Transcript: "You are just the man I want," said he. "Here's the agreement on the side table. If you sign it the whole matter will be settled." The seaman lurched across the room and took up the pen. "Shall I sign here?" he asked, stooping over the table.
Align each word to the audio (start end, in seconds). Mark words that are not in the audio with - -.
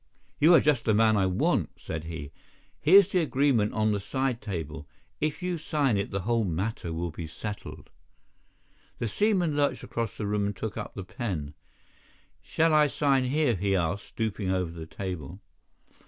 "You 0.39 0.55
are 0.55 0.59
just 0.59 0.85
the 0.85 0.95
man 0.95 1.15
I 1.15 1.27
want," 1.27 1.69
said 1.79 2.05
he. 2.05 2.31
"Here's 2.79 3.09
the 3.09 3.19
agreement 3.19 3.73
on 3.75 3.91
the 3.91 3.99
side 3.99 4.41
table. 4.41 4.87
If 5.19 5.43
you 5.43 5.59
sign 5.59 5.95
it 5.95 6.09
the 6.09 6.21
whole 6.21 6.43
matter 6.43 6.91
will 6.91 7.11
be 7.11 7.27
settled." 7.27 7.91
The 8.97 9.07
seaman 9.07 9.55
lurched 9.55 9.83
across 9.83 10.17
the 10.17 10.25
room 10.25 10.47
and 10.47 10.55
took 10.55 10.75
up 10.75 10.95
the 10.95 11.03
pen. 11.05 11.53
"Shall 12.41 12.73
I 12.73 12.87
sign 12.87 13.25
here?" 13.25 13.53
he 13.53 13.75
asked, 13.75 14.07
stooping 14.07 14.49
over 14.49 14.71
the 14.71 14.87
table. 14.87 15.39